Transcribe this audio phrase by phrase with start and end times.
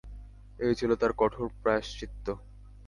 [0.59, 2.25] এই ছিল তাঁর কঠোর প্রায়শ্চিত্ত।